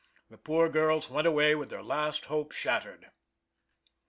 [0.31, 3.11] The poor girls went away with their last hope shattered.